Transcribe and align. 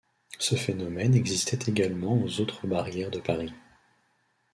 Ce 0.39 0.55
phénomène 0.55 1.13
existait 1.13 1.59
également 1.69 2.19
aux 2.19 2.41
autres 2.41 2.65
barrières 2.65 3.11
de 3.11 3.19
Paris. 3.19 3.53